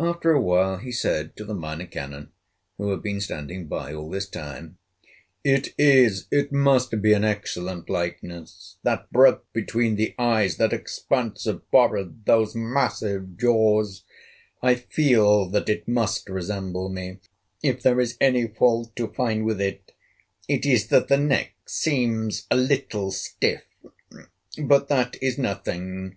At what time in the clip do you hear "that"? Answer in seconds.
8.82-9.08, 10.56-10.72, 15.50-15.68, 20.88-21.06, 24.88-25.16